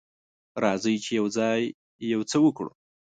راځئ 0.63 0.95
چې 1.03 1.11
یوځای 1.19 1.61
یو 2.13 2.21
څه 2.29 2.37
وکړو. 2.43 2.71